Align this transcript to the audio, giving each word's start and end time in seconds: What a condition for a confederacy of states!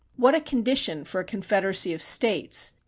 What 0.15 0.33
a 0.33 0.41
condition 0.41 1.03
for 1.05 1.21
a 1.21 1.23
confederacy 1.23 1.93
of 1.93 2.01
states! 2.01 2.73